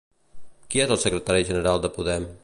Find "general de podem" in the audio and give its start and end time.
1.51-2.25